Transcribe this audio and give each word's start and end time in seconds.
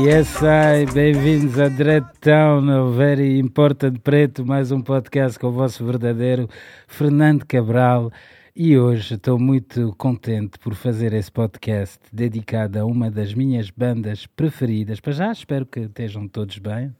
Yes, 0.00 0.36
I, 0.42 0.86
bem-vindos 0.92 1.58
a 1.58 1.68
Dread 1.68 2.06
Town, 2.20 2.68
o 2.68 2.92
Very 2.92 3.36
Important 3.38 3.98
Preto, 3.98 4.46
mais 4.46 4.70
um 4.70 4.80
podcast 4.80 5.36
com 5.36 5.48
o 5.48 5.52
vosso 5.52 5.84
verdadeiro 5.84 6.48
Fernando 6.86 7.44
Cabral. 7.44 8.12
E 8.54 8.78
hoje 8.78 9.14
estou 9.14 9.40
muito 9.40 9.92
contente 9.98 10.56
por 10.60 10.74
fazer 10.76 11.12
esse 11.14 11.32
podcast 11.32 11.98
dedicado 12.12 12.78
a 12.78 12.84
uma 12.84 13.10
das 13.10 13.34
minhas 13.34 13.70
bandas 13.70 14.24
preferidas. 14.24 15.00
Para 15.00 15.12
já, 15.12 15.32
espero 15.32 15.66
que 15.66 15.80
estejam 15.80 16.28
todos 16.28 16.58
bem, 16.58 16.94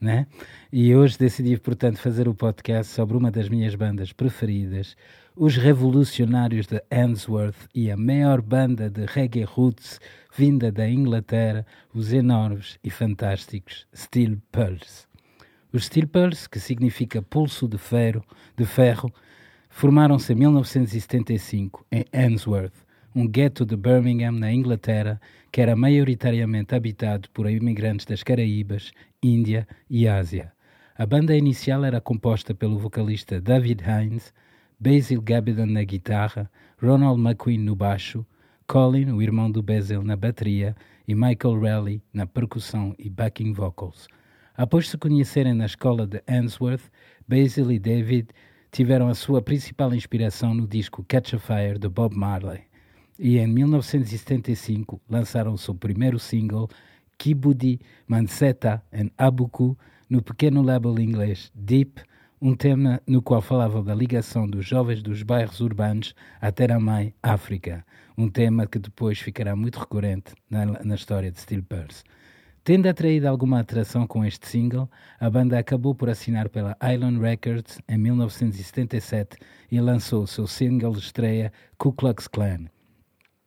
né? 0.00 0.28
E 0.72 0.94
hoje 0.94 1.18
decidi, 1.18 1.58
portanto, 1.58 1.98
fazer 1.98 2.28
o 2.28 2.34
podcast 2.34 2.92
sobre 2.92 3.16
uma 3.16 3.32
das 3.32 3.48
minhas 3.48 3.74
bandas 3.74 4.12
preferidas, 4.12 4.96
os 5.36 5.56
Revolucionários 5.56 6.68
de 6.68 6.80
Answorth 6.92 7.68
e 7.74 7.90
a 7.90 7.96
maior 7.96 8.40
banda 8.40 8.88
de 8.88 9.04
reggae 9.04 9.42
roots 9.42 10.00
vinda 10.36 10.70
da 10.70 10.88
Inglaterra, 10.88 11.66
os 11.92 12.12
enormes 12.12 12.78
e 12.84 12.90
fantásticos 12.90 13.84
Steel 13.92 14.38
Pulse. 14.52 15.08
Os 15.72 15.86
Steel 15.86 16.06
Pulse, 16.06 16.48
que 16.48 16.60
significa 16.60 17.20
pulso 17.20 17.66
de 17.66 17.78
ferro, 17.78 18.24
de 18.56 18.64
ferro 18.64 19.12
formaram-se 19.68 20.32
em 20.32 20.36
1975 20.36 21.84
em 21.90 22.04
Answorth, 22.14 22.86
um 23.12 23.26
gueto 23.26 23.66
de 23.66 23.76
Birmingham, 23.76 24.32
na 24.38 24.52
Inglaterra, 24.52 25.20
que 25.50 25.60
era 25.60 25.74
maioritariamente 25.74 26.76
habitado 26.76 27.28
por 27.30 27.50
imigrantes 27.50 28.06
das 28.06 28.22
Caraíbas, 28.22 28.92
Índia 29.20 29.66
e 29.90 30.06
Ásia. 30.06 30.52
A 30.96 31.04
banda 31.04 31.36
inicial 31.36 31.84
era 31.84 32.00
composta 32.00 32.54
pelo 32.54 32.78
vocalista 32.78 33.40
David 33.40 33.82
Hines, 33.82 34.32
Basil 34.78 35.20
Gabidon 35.22 35.66
na 35.66 35.84
guitarra, 35.84 36.50
Ronald 36.80 37.20
McQueen 37.20 37.58
no 37.58 37.76
baixo, 37.76 38.26
Colin, 38.66 39.12
o 39.12 39.22
irmão 39.22 39.50
do 39.50 39.62
Basil, 39.62 40.02
na 40.02 40.16
bateria 40.16 40.74
e 41.06 41.14
Michael 41.14 41.60
Raleigh 41.60 42.02
na 42.12 42.26
percussão 42.26 42.94
e 42.98 43.08
backing 43.08 43.52
vocals. 43.52 44.08
Após 44.56 44.88
se 44.88 44.96
conhecerem 44.96 45.52
na 45.52 45.66
escola 45.66 46.06
de 46.06 46.22
Answorth, 46.28 46.90
Basil 47.26 47.70
e 47.70 47.78
David 47.78 48.28
tiveram 48.70 49.08
a 49.08 49.14
sua 49.14 49.42
principal 49.42 49.94
inspiração 49.94 50.54
no 50.54 50.66
disco 50.66 51.04
Catch 51.06 51.34
a 51.34 51.38
Fire 51.38 51.78
de 51.78 51.88
Bob 51.88 52.16
Marley. 52.16 52.62
E 53.18 53.38
em 53.38 53.46
1975 53.46 55.00
lançaram 55.08 55.56
seu 55.56 55.74
primeiro 55.74 56.18
single, 56.18 56.68
Kibudi 57.16 57.80
Manseta 58.08 58.82
em 58.92 59.10
Abuku, 59.16 59.78
no 60.08 60.20
pequeno 60.20 60.62
label 60.62 60.98
inglês 60.98 61.52
Deep, 61.54 62.02
um 62.44 62.54
tema 62.54 63.00
no 63.06 63.22
qual 63.22 63.40
falava 63.40 63.82
da 63.82 63.94
ligação 63.94 64.46
dos 64.46 64.66
jovens 64.66 65.02
dos 65.02 65.22
bairros 65.22 65.60
urbanos 65.60 66.14
à 66.38 66.52
terra-mãe 66.52 67.14
África, 67.22 67.82
um 68.18 68.28
tema 68.28 68.66
que 68.66 68.78
depois 68.78 69.18
ficará 69.18 69.56
muito 69.56 69.80
recorrente 69.80 70.34
na, 70.50 70.66
na 70.66 70.94
história 70.94 71.32
de 71.32 71.40
Steel 71.40 71.62
Purse. 71.62 72.04
Tendo 72.62 72.86
atraído 72.86 73.28
alguma 73.28 73.60
atração 73.60 74.06
com 74.06 74.22
este 74.26 74.46
single, 74.46 74.90
a 75.18 75.30
banda 75.30 75.58
acabou 75.58 75.94
por 75.94 76.10
assinar 76.10 76.50
pela 76.50 76.76
Island 76.82 77.18
Records 77.18 77.80
em 77.88 77.96
1977 77.96 79.38
e 79.72 79.80
lançou 79.80 80.24
o 80.24 80.26
seu 80.26 80.46
single 80.46 80.92
de 80.92 80.98
estreia 80.98 81.50
Ku 81.78 81.94
Klux 81.94 82.28
Klan. 82.28 82.66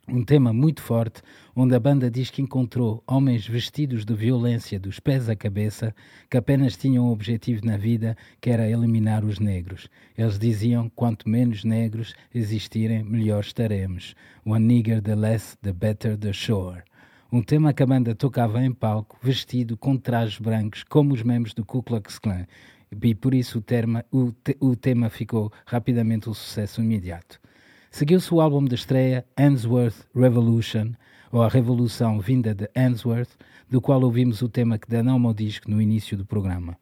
Um 0.10 0.24
tema 0.24 0.54
muito 0.54 0.82
forte, 0.82 1.22
onde 1.54 1.76
a 1.76 1.80
banda 1.80 2.10
diz 2.10 2.30
que 2.30 2.42
encontrou 2.42 3.04
homens 3.06 3.46
vestidos 3.46 4.06
de 4.06 4.14
violência 4.14 4.80
dos 4.80 5.02
pés 5.02 5.28
à 5.28 5.36
cabeça, 5.36 5.94
que 6.30 6.38
apenas 6.38 6.78
tinham 6.78 7.08
um 7.08 7.12
objetivo 7.12 7.66
na 7.66 7.76
vida, 7.76 8.16
que 8.40 8.50
era 8.50 8.70
eliminar 8.70 9.26
os 9.26 9.38
negros. 9.38 9.90
Eles 10.18 10.40
diziam: 10.40 10.90
quanto 10.96 11.28
menos 11.28 11.66
negros 11.66 12.16
existirem, 12.34 13.04
melhor 13.04 13.42
estaremos. 13.42 14.16
One 14.46 14.66
nigger 14.66 15.02
the 15.02 15.16
less, 15.16 15.58
the 15.62 15.74
better 15.74 16.18
the 16.18 16.32
shore 16.32 16.84
um 17.30 17.42
tema 17.42 17.74
que 17.74 17.84
a 17.84 17.86
banda 17.86 18.16
tocava 18.16 18.64
em 18.64 18.72
palco, 18.72 19.18
vestido 19.22 19.76
com 19.76 19.98
trajes 19.98 20.40
brancos, 20.40 20.84
como 20.84 21.14
os 21.14 21.24
membros 21.24 21.54
do 21.54 21.66
Ku 21.66 21.84
Klux 21.84 22.18
Klan. 22.18 22.48
E 22.90 23.14
por 23.14 23.34
isso 23.34 23.58
o, 23.58 23.62
terma, 23.62 24.06
o, 24.10 24.32
te, 24.32 24.56
o 24.62 24.76
tema 24.78 25.10
ficou 25.10 25.52
rapidamente 25.66 26.30
um 26.30 26.34
sucesso 26.34 26.82
imediato. 26.82 27.38
Seguiu-se 27.98 28.32
o 28.32 28.40
álbum 28.40 28.64
de 28.64 28.76
estreia 28.76 29.26
Answorth 29.36 30.06
Revolution, 30.14 30.92
ou 31.32 31.42
a 31.42 31.50
Revolução 31.50 32.20
Vinda 32.20 32.54
de 32.54 32.70
Answorth, 32.76 33.32
do 33.68 33.82
qual 33.82 34.04
ouvimos 34.04 34.44
o 34.44 34.48
tema 34.48 34.78
que 34.78 34.88
dá 34.88 35.02
nome 35.02 35.26
ao 35.26 35.34
disco 35.34 35.68
no 35.68 35.82
início 35.82 36.16
do 36.16 36.24
programa. 36.24 36.78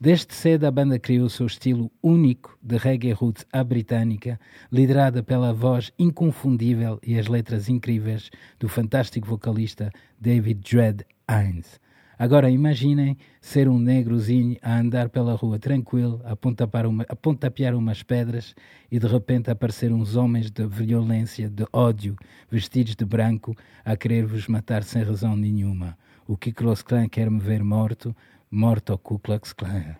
Desde 0.00 0.32
cedo 0.32 0.64
a 0.64 0.70
banda 0.70 1.00
criou 1.00 1.26
o 1.26 1.28
seu 1.28 1.46
estilo 1.46 1.90
único 2.00 2.56
de 2.62 2.76
reggae 2.76 3.10
roots 3.10 3.44
à 3.52 3.64
britânica, 3.64 4.38
liderada 4.70 5.20
pela 5.20 5.52
voz 5.52 5.92
inconfundível 5.98 7.00
e 7.02 7.18
as 7.18 7.26
letras 7.26 7.68
incríveis 7.68 8.30
do 8.60 8.68
fantástico 8.68 9.26
vocalista 9.26 9.90
David 10.20 10.60
Dread 10.60 11.04
Hines. 11.28 11.80
Agora 12.18 12.50
imaginem 12.50 13.16
ser 13.40 13.68
um 13.68 13.78
negrozinho 13.78 14.56
a 14.62 14.78
andar 14.78 15.08
pela 15.08 15.34
rua 15.34 15.58
tranquilo, 15.58 16.20
a, 16.24 16.36
pontapar 16.36 16.86
uma, 16.86 17.04
a 17.08 17.16
pontapear 17.16 17.74
umas 17.74 18.02
pedras 18.02 18.54
e 18.90 18.98
de 18.98 19.06
repente 19.06 19.50
aparecer 19.50 19.92
uns 19.92 20.14
homens 20.14 20.50
de 20.50 20.66
violência, 20.66 21.48
de 21.48 21.66
ódio, 21.72 22.16
vestidos 22.50 22.94
de 22.94 23.04
branco, 23.04 23.56
a 23.84 23.96
querer 23.96 24.26
vos 24.26 24.46
matar 24.46 24.84
sem 24.84 25.02
razão 25.02 25.36
nenhuma. 25.36 25.96
O 26.26 26.36
Kikros 26.36 26.82
Clan 26.82 27.08
quer 27.08 27.30
me 27.30 27.40
ver 27.40 27.64
morto, 27.64 28.14
morto 28.50 28.92
ao 28.92 28.98
Ku 28.98 29.18
Klux 29.18 29.52
Klan. 29.52 29.96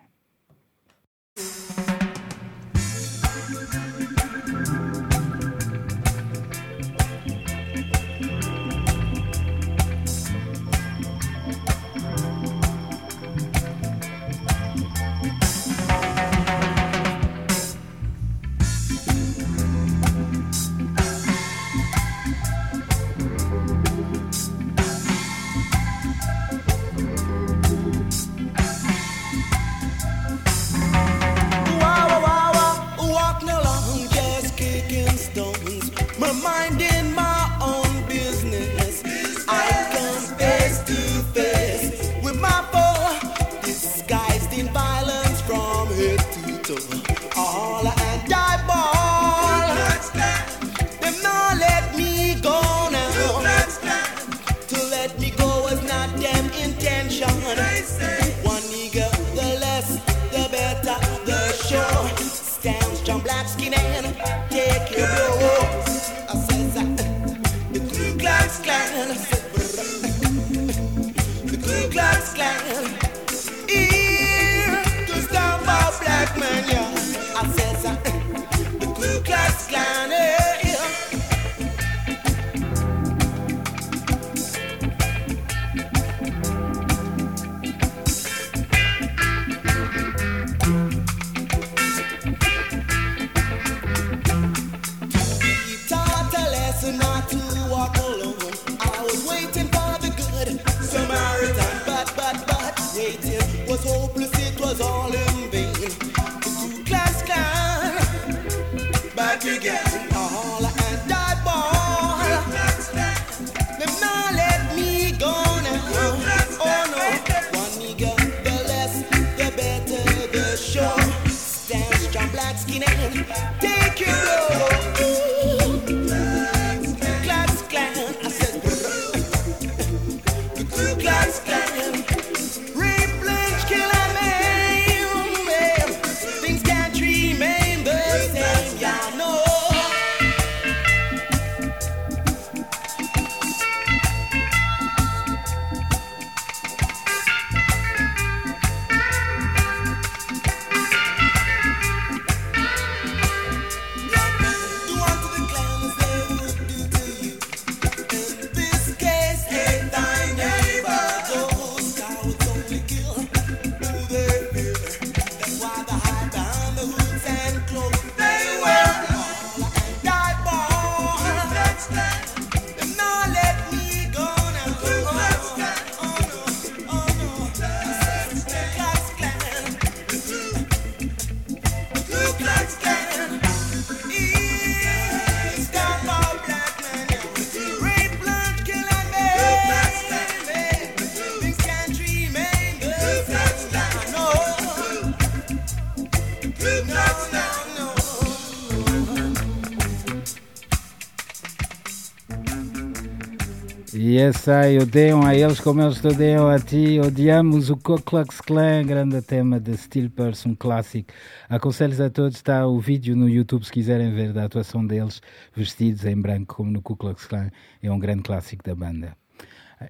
Aí, 204.47 204.77
odeiam 204.77 205.25
a 205.25 205.35
eles 205.35 205.59
como 205.59 205.81
eles 205.81 206.01
te 206.01 206.07
odeiam 206.07 206.49
a 206.49 206.59
ti. 206.59 206.99
Odiamos 206.99 207.69
o 207.69 207.77
Ku 207.77 208.01
Klux 208.01 208.41
Klan, 208.41 208.85
grande 208.85 209.21
tema 209.21 209.59
de 209.59 209.77
Steel 209.77 210.09
Purse, 210.09 210.47
um 210.47 210.55
clássico. 210.55 211.13
Aconselho 211.47 212.03
a 212.03 212.09
todos, 212.09 212.35
está 212.35 212.67
o 212.67 212.79
vídeo 212.79 213.15
no 213.15 213.29
YouTube 213.29 213.63
se 213.63 213.71
quiserem 213.71 214.13
ver 214.13 214.33
da 214.33 214.45
atuação 214.45 214.85
deles, 214.85 215.21
vestidos 215.55 216.03
em 216.05 216.19
branco, 216.19 216.55
como 216.55 216.71
no 216.71 216.81
Ku 216.81 216.95
Klux 216.95 217.25
Klan. 217.25 217.49
É 217.81 217.91
um 217.91 217.99
grande 217.99 218.23
clássico 218.23 218.63
da 218.63 218.75
banda. 218.75 219.15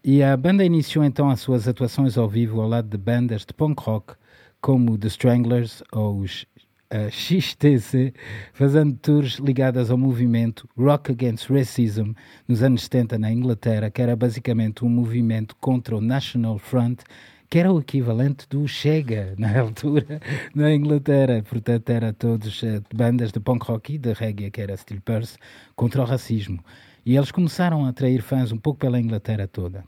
E 0.04 0.22
a 0.22 0.36
banda 0.38 0.64
iniciou 0.64 1.04
então 1.04 1.30
as 1.30 1.40
suas 1.40 1.68
atuações 1.68 2.18
ao 2.18 2.28
vivo 2.30 2.62
ao 2.62 2.68
lado 2.68 2.90
de 2.90 2.98
bandas 2.98 3.46
de 3.46 3.54
punk 3.54 3.82
rock, 3.82 4.14
como 4.62 4.98
The 4.98 5.08
Stranglers 5.08 5.84
ou 5.92 6.20
os 6.20 6.46
a 6.94 7.10
XTC, 7.10 8.14
fazendo 8.54 8.96
tours 8.96 9.40
ligadas 9.40 9.90
ao 9.90 9.98
movimento 9.98 10.70
Rock 10.78 11.12
Against 11.12 11.50
Racism 11.50 12.12
nos 12.48 12.62
anos 12.62 12.84
70 12.84 13.18
na 13.18 13.32
Inglaterra, 13.32 13.90
que 13.90 14.00
era 14.00 14.16
basicamente 14.16 14.86
um 14.86 14.90
movimento 14.90 15.56
contra 15.56 15.98
o 15.98 16.02
National 16.02 16.60
Front, 16.60 17.02
que 17.50 17.58
era 17.58 17.74
o 17.74 17.80
equivalente 17.80 18.48
do 18.48 18.68
Chega 18.68 19.34
na 19.40 19.60
altura 19.60 20.22
na 20.54 20.72
Inglaterra. 20.72 21.42
Portanto, 21.42 21.90
era 21.90 22.14
todos 22.14 22.62
uh, 22.62 22.84
bandas 22.94 23.32
de 23.32 23.40
punk 23.40 23.66
rock 23.66 23.96
e 23.96 23.98
de 23.98 24.14
reggae, 24.14 24.52
que 24.52 24.62
era 24.62 24.78
Steel 24.78 25.02
Purse, 25.02 25.40
contra 25.76 26.04
o 26.04 26.06
racismo. 26.06 26.64
E 27.04 27.18
eles 27.18 27.32
começaram 27.32 27.86
a 27.86 27.90
atrair 27.90 28.22
fãs 28.22 28.52
um 28.52 28.58
pouco 28.58 28.80
pela 28.80 29.00
Inglaterra 29.00 29.48
toda. 29.48 29.84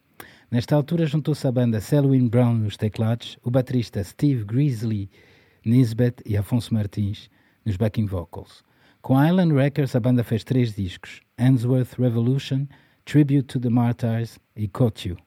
Nesta 0.50 0.76
altura 0.76 1.06
juntou-se 1.06 1.46
a 1.46 1.52
banda 1.52 1.80
Selwyn 1.80 2.28
Brown 2.28 2.56
nos 2.56 2.78
teclados, 2.78 3.38
o 3.44 3.52
baterista 3.52 4.04
Steve 4.04 4.44
Grizzly 4.44 5.08
Nisbet 5.66 6.22
e 6.26 6.38
Afonso 6.38 6.72
Martins 6.72 7.28
nos 7.66 7.76
backing 7.76 8.06
vocals. 8.06 8.64
Com 9.02 9.18
a 9.18 9.28
Island 9.28 9.52
Records, 9.52 9.96
a 9.96 10.00
banda 10.00 10.24
fez 10.24 10.44
três 10.44 10.76
discos: 10.76 11.22
Answorth 11.40 12.00
Revolution, 12.00 12.68
Tribute 13.04 13.48
to 13.48 13.60
the 13.60 13.70
Martyrs 13.70 14.38
e 14.56 14.68
Caught 14.68 15.10
You. 15.10 15.18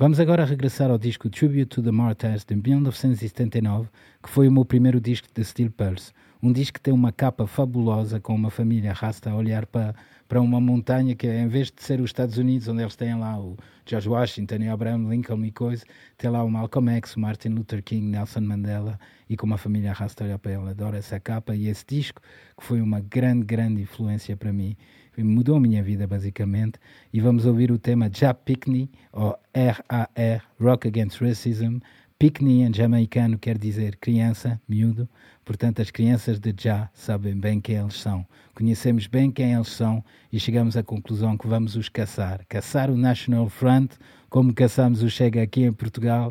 Vamos 0.00 0.18
agora 0.18 0.46
regressar 0.46 0.90
ao 0.90 0.96
disco 0.96 1.28
Tribute 1.28 1.66
to 1.66 1.82
the 1.82 1.90
Martyrs 1.90 2.42
de 2.42 2.56
1979, 2.56 3.90
que 4.22 4.30
foi 4.30 4.48
o 4.48 4.50
meu 4.50 4.64
primeiro 4.64 4.98
disco 4.98 5.28
de 5.30 5.44
Steel 5.44 5.70
Pulse. 5.70 6.10
Um 6.42 6.50
disco 6.50 6.78
que 6.78 6.80
tem 6.80 6.94
uma 6.94 7.12
capa 7.12 7.46
fabulosa 7.46 8.18
com 8.18 8.34
uma 8.34 8.48
família 8.48 8.94
rasta 8.94 9.28
a 9.28 9.36
olhar 9.36 9.66
para 9.66 9.94
para 10.30 10.40
uma 10.40 10.60
montanha 10.60 11.16
que, 11.16 11.26
em 11.26 11.48
vez 11.48 11.72
de 11.72 11.82
ser 11.82 12.00
os 12.00 12.10
Estados 12.10 12.38
Unidos, 12.38 12.68
onde 12.68 12.82
eles 12.82 12.94
têm 12.94 13.18
lá 13.18 13.36
o 13.36 13.56
George 13.84 14.08
Washington 14.08 14.58
e 14.60 14.68
Abraham 14.68 15.08
Lincoln 15.08 15.44
e 15.44 15.50
coisa, 15.50 15.84
tem 16.16 16.30
lá 16.30 16.44
o 16.44 16.48
Malcolm 16.48 16.88
X, 16.92 17.16
o 17.16 17.20
Martin 17.20 17.48
Luther 17.48 17.82
King, 17.82 18.06
Nelson 18.06 18.42
Mandela 18.42 18.96
e 19.28 19.36
com 19.36 19.44
uma 19.44 19.58
família 19.58 19.92
rasta 19.92 20.22
olhar 20.22 20.38
para 20.38 20.52
ele. 20.52 20.70
Adoro 20.70 20.96
essa 20.96 21.18
capa 21.18 21.56
e 21.56 21.66
esse 21.66 21.84
disco, 21.84 22.22
que 22.56 22.64
foi 22.64 22.80
uma 22.80 23.00
grande, 23.00 23.44
grande 23.44 23.82
influência 23.82 24.36
para 24.36 24.52
mim. 24.52 24.76
Mudou 25.22 25.56
a 25.56 25.60
minha 25.60 25.82
vida, 25.82 26.06
basicamente. 26.06 26.78
E 27.12 27.20
vamos 27.20 27.46
ouvir 27.46 27.70
o 27.70 27.78
tema 27.78 28.10
Ja 28.12 28.34
Pickney, 28.34 28.90
ou 29.12 29.38
R-A-R, 29.52 30.42
Rock 30.60 30.88
Against 30.88 31.20
Racism. 31.20 31.78
Pickney 32.18 32.62
em 32.62 32.74
jamaicano 32.74 33.38
quer 33.38 33.56
dizer 33.56 33.96
criança, 33.96 34.60
miúdo. 34.68 35.08
Portanto, 35.44 35.80
as 35.80 35.90
crianças 35.90 36.38
de 36.38 36.54
já 36.56 36.90
sabem 36.92 37.34
bem 37.34 37.60
quem 37.60 37.76
eles 37.76 37.94
são. 37.94 38.26
Conhecemos 38.54 39.06
bem 39.06 39.30
quem 39.30 39.54
eles 39.54 39.68
são 39.68 40.04
e 40.30 40.38
chegamos 40.38 40.76
à 40.76 40.82
conclusão 40.82 41.38
que 41.38 41.48
vamos 41.48 41.76
os 41.76 41.88
caçar. 41.88 42.44
Caçar 42.46 42.90
o 42.90 42.96
National 42.96 43.48
Front, 43.48 43.92
como 44.28 44.52
caçamos 44.52 45.02
o 45.02 45.08
Chega 45.08 45.42
aqui 45.42 45.62
em 45.62 45.72
Portugal. 45.72 46.30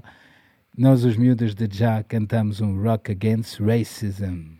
Nós, 0.77 1.03
os 1.03 1.17
miúdos 1.17 1.55
de 1.55 1.67
já, 1.71 2.03
cantamos 2.03 2.61
um 2.61 2.81
Rock 2.81 3.11
Against 3.11 3.59
Racism. 3.59 4.58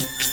Thank 0.00 0.24
you. 0.24 0.29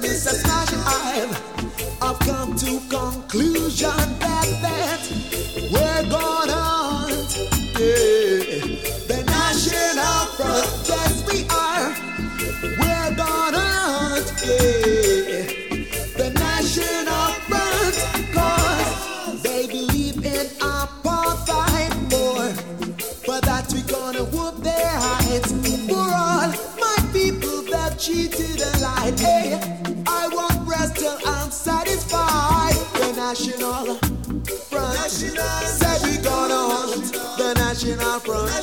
Mrs. 0.00 0.42
Passion 0.44 0.80
I've 0.86 1.59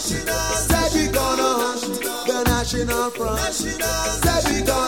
Said 0.08 0.94
we 0.94 1.08
gonna 1.12 1.44
hunt 1.44 1.82
the 2.28 2.44
national 2.46 3.10
front. 3.12 3.54
Said 3.54 4.44
we 4.50 4.62
gonna 4.62 4.87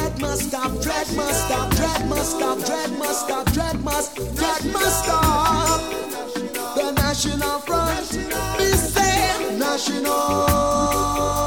Dread 0.00 0.20
must 0.22 0.48
stop, 0.48 0.80
dread 0.80 1.14
must 1.14 1.44
stop, 1.44 1.70
dread 1.72 2.08
must 2.08 2.30
stop, 2.30 2.58
dread 2.64 2.98
must 2.98 3.26
stop, 3.26 3.52
dread 3.52 3.84
must, 3.84 4.16
dread 4.34 4.72
must 4.72 5.04
stop. 5.04 5.80
The 6.74 6.92
National 6.92 7.58
Front 7.58 8.16
is 8.58 8.94
saying 8.94 9.58
national. 9.58 11.39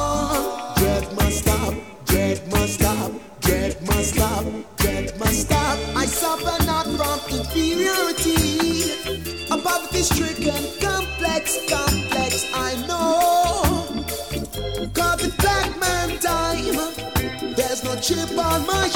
chip 18.04 18.38
on 18.38 18.68
my 18.68 18.93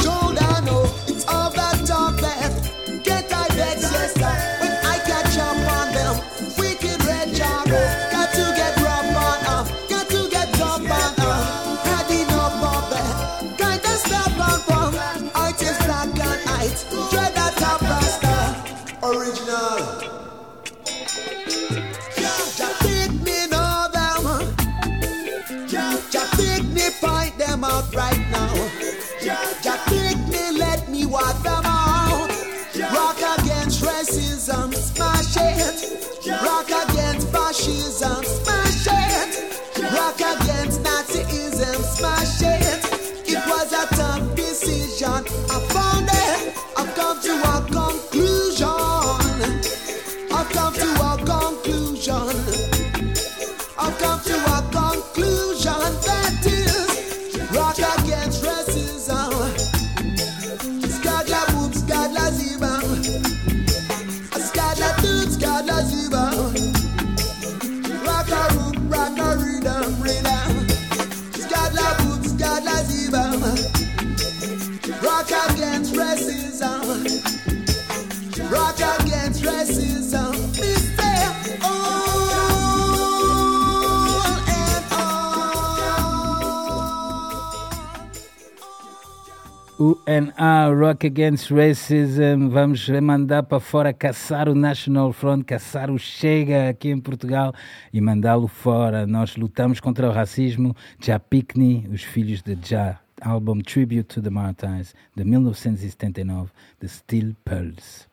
against 36.83 37.27
fascism, 37.31 38.16
UNA, 89.79 90.73
Rock 90.73 91.05
Against 91.05 91.51
Racism, 91.51 92.49
vamos 92.49 92.89
mandar 92.89 93.43
para 93.43 93.59
fora, 93.59 93.93
caçar 93.93 94.49
o 94.49 94.55
National 94.55 95.13
Front, 95.13 95.43
caçar 95.43 95.91
o 95.91 95.99
Chega 95.99 96.69
aqui 96.69 96.89
em 96.89 96.99
Portugal 96.99 97.53
e 97.93 98.01
mandá-lo 98.01 98.47
fora. 98.47 99.05
Nós 99.05 99.35
lutamos 99.35 99.79
contra 99.79 100.09
o 100.09 100.11
racismo. 100.11 100.75
Já 100.99 101.19
Pickney, 101.19 101.87
os 101.93 102.01
filhos 102.01 102.41
de 102.41 102.57
Já, 102.67 102.99
álbum 103.21 103.59
Tribute 103.59 104.05
to 104.05 104.19
the 104.19 104.31
Martyrs, 104.31 104.95
de 105.15 105.23
1979, 105.23 106.49
de 106.81 106.89
Steel 106.89 107.35
Pulse. 107.45 108.07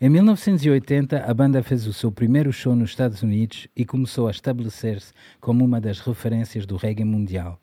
Em 0.00 0.08
1980, 0.08 1.18
a 1.18 1.34
banda 1.34 1.64
fez 1.64 1.84
o 1.88 1.92
seu 1.92 2.12
primeiro 2.12 2.52
show 2.52 2.76
nos 2.76 2.90
Estados 2.90 3.24
Unidos 3.24 3.66
e 3.76 3.84
começou 3.84 4.28
a 4.28 4.30
estabelecer-se 4.30 5.12
como 5.40 5.64
uma 5.64 5.80
das 5.80 5.98
referências 5.98 6.64
do 6.64 6.76
reggae 6.76 7.04
mundial. 7.04 7.58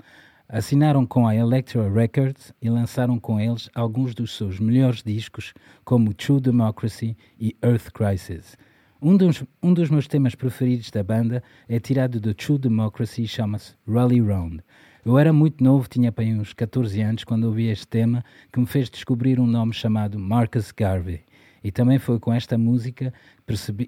Assinaram 0.51 1.05
com 1.05 1.27
a 1.27 1.35
Elektra 1.35 1.87
Records 1.87 2.51
e 2.59 2.71
lançaram 2.71 3.19
com 3.19 3.39
eles 3.39 3.69
alguns 3.75 4.15
dos 4.15 4.35
seus 4.35 4.59
melhores 4.59 5.03
discos, 5.03 5.53
como 5.85 6.11
True 6.11 6.41
Democracy 6.41 7.15
e 7.39 7.55
Earth 7.61 7.91
Crisis. 7.91 8.57
Um 8.99 9.15
dos, 9.15 9.43
um 9.61 9.71
dos 9.71 9.91
meus 9.91 10.07
temas 10.07 10.33
preferidos 10.33 10.89
da 10.89 11.03
banda 11.03 11.43
é 11.67 11.79
tirado 11.79 12.19
do 12.19 12.33
True 12.33 12.57
Democracy 12.57 13.21
e 13.21 13.27
chama-se 13.27 13.75
Rally 13.87 14.21
Round. 14.21 14.63
Eu 15.05 15.19
era 15.19 15.31
muito 15.31 15.63
novo, 15.63 15.87
tinha 15.87 16.11
aí 16.17 16.33
uns 16.33 16.51
14 16.51 16.99
anos, 16.99 17.23
quando 17.23 17.43
ouvi 17.43 17.67
este 17.67 17.87
tema, 17.87 18.25
que 18.51 18.59
me 18.59 18.65
fez 18.65 18.89
descobrir 18.89 19.39
um 19.39 19.45
nome 19.45 19.71
chamado 19.71 20.17
Marcus 20.17 20.71
Garvey. 20.71 21.21
E 21.63 21.71
também 21.71 21.99
foi 21.99 22.19
com 22.19 22.33
esta 22.33 22.57
música 22.57 23.13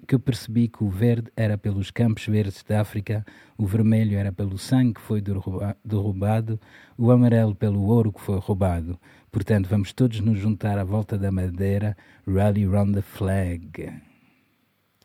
que 0.06 0.14
eu 0.14 0.20
percebi 0.20 0.68
que 0.68 0.84
o 0.84 0.88
verde 0.90 1.30
era 1.36 1.56
pelos 1.56 1.90
campos 1.90 2.26
verdes 2.26 2.62
da 2.62 2.80
África, 2.80 3.24
o 3.56 3.66
vermelho 3.66 4.18
era 4.18 4.30
pelo 4.32 4.58
sangue 4.58 4.94
que 4.94 5.00
foi 5.00 5.20
derruba- 5.20 5.76
derrubado, 5.84 6.60
o 6.98 7.10
amarelo 7.10 7.54
pelo 7.54 7.82
ouro 7.84 8.12
que 8.12 8.20
foi 8.20 8.38
roubado. 8.38 8.98
Portanto, 9.30 9.68
vamos 9.68 9.92
todos 9.92 10.20
nos 10.20 10.38
juntar 10.38 10.78
à 10.78 10.84
volta 10.84 11.16
da 11.16 11.32
madeira, 11.32 11.96
rally 12.26 12.66
round 12.66 12.92
the 12.94 13.02
flag. 13.02 13.92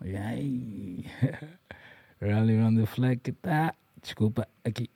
Ai. 0.03 1.05
rally 2.21 2.57
round 2.57 2.79
the 2.79 2.85
flag 2.85 3.17
que 3.21 3.31
tá, 3.31 3.73
desculpa, 4.01 4.47
aqui. 4.63 4.89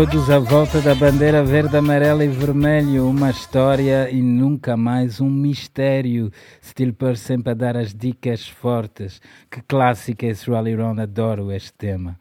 Todos 0.00 0.30
à 0.30 0.38
volta 0.38 0.80
da 0.80 0.94
bandeira 0.94 1.44
verde, 1.44 1.76
amarela 1.76 2.24
e 2.24 2.28
vermelho, 2.28 3.06
uma 3.06 3.28
história 3.28 4.08
e 4.10 4.22
nunca 4.22 4.74
mais 4.74 5.20
um 5.20 5.28
mistério. 5.28 6.32
Steel 6.64 6.94
sempre 7.16 7.50
a 7.50 7.54
dar 7.54 7.76
as 7.76 7.94
dicas 7.94 8.48
fortes. 8.48 9.20
Que 9.50 9.60
clássico 9.60 10.24
é 10.24 10.28
esse 10.28 10.50
Rally 10.50 10.74
Round, 10.74 11.02
adoro 11.02 11.52
este 11.52 11.74
tema. 11.74 12.18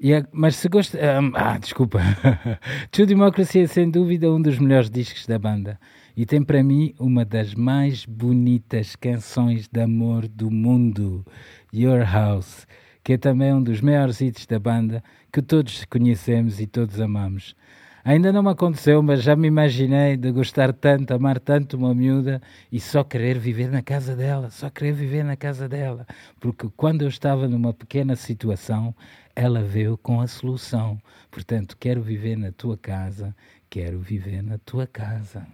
A- 0.00 0.28
mas 0.30 0.54
se 0.54 0.68
gosta. 0.68 0.96
ah, 1.34 1.58
desculpa. 1.58 1.98
True 2.92 3.08
Democracy 3.08 3.58
é 3.58 3.66
sem 3.66 3.90
dúvida 3.90 4.30
um 4.30 4.40
dos 4.40 4.60
melhores 4.60 4.88
discos 4.88 5.26
da 5.26 5.40
banda. 5.40 5.80
E 6.16 6.24
tem 6.24 6.40
para 6.40 6.62
mim 6.62 6.94
uma 7.00 7.24
das 7.24 7.52
mais 7.52 8.06
bonitas 8.06 8.94
canções 8.94 9.66
de 9.66 9.80
amor 9.80 10.28
do 10.28 10.52
mundo, 10.52 11.26
Your 11.74 12.04
House, 12.04 12.64
que 13.02 13.14
é 13.14 13.18
também 13.18 13.52
um 13.52 13.60
dos 13.60 13.80
maiores 13.80 14.20
hits 14.20 14.46
da 14.46 14.60
banda 14.60 15.02
que 15.32 15.40
todos 15.40 15.84
conhecemos 15.86 16.60
e 16.60 16.66
todos 16.66 17.00
amamos. 17.00 17.56
Ainda 18.04 18.32
não 18.32 18.42
me 18.42 18.50
aconteceu, 18.50 19.00
mas 19.02 19.22
já 19.22 19.34
me 19.34 19.48
imaginei 19.48 20.16
de 20.16 20.30
gostar 20.32 20.72
tanto, 20.72 21.14
amar 21.14 21.38
tanto 21.38 21.76
uma 21.76 21.94
miúda 21.94 22.42
e 22.70 22.78
só 22.80 23.02
querer 23.04 23.38
viver 23.38 23.70
na 23.70 23.80
casa 23.80 24.14
dela, 24.14 24.50
só 24.50 24.68
querer 24.68 24.92
viver 24.92 25.24
na 25.24 25.36
casa 25.36 25.68
dela. 25.68 26.04
Porque 26.40 26.68
quando 26.76 27.02
eu 27.02 27.08
estava 27.08 27.48
numa 27.48 27.72
pequena 27.72 28.16
situação, 28.16 28.94
ela 29.34 29.62
veio 29.62 29.96
com 29.96 30.20
a 30.20 30.26
solução. 30.26 31.00
Portanto, 31.30 31.76
quero 31.78 32.02
viver 32.02 32.36
na 32.36 32.50
tua 32.52 32.76
casa, 32.76 33.34
quero 33.70 34.00
viver 34.00 34.42
na 34.42 34.58
tua 34.58 34.86
casa. 34.86 35.46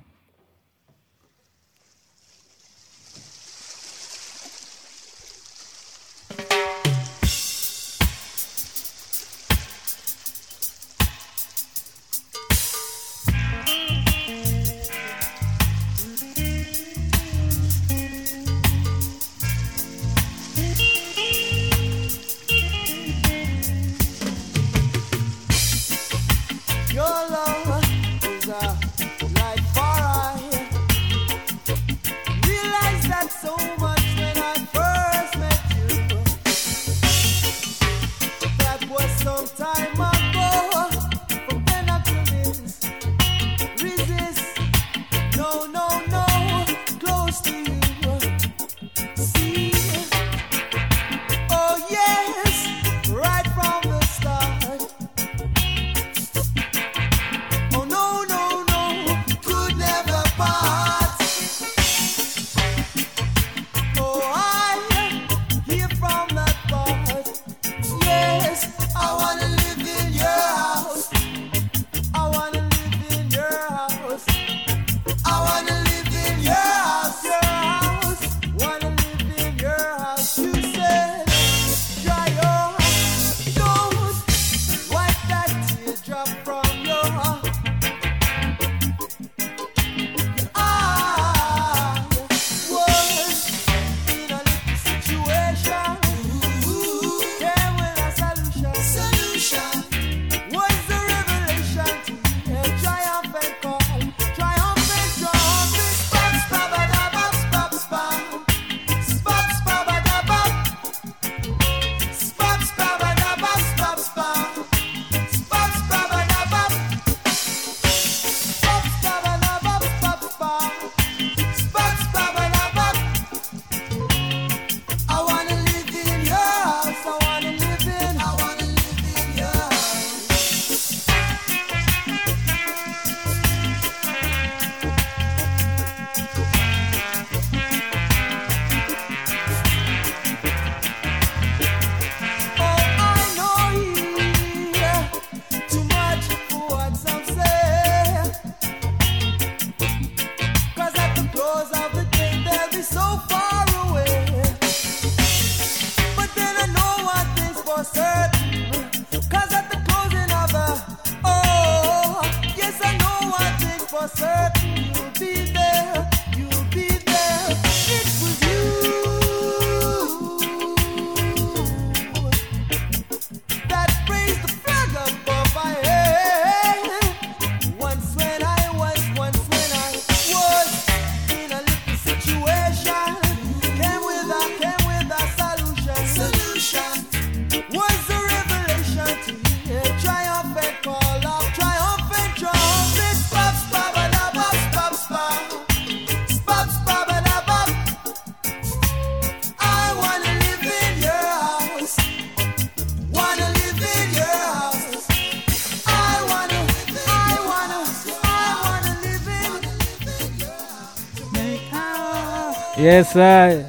I. 212.88 213.66